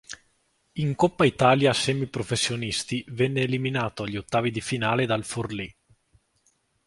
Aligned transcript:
In 0.79 0.95
Coppa 0.95 1.25
Italia 1.25 1.71
Semiprofessionisti 1.73 3.05
venne 3.09 3.41
eliminato 3.41 4.01
agli 4.01 4.17
ottavi 4.17 4.49
di 4.49 4.59
finale 4.59 5.05
dal 5.05 5.23
Forlì. 5.23 5.71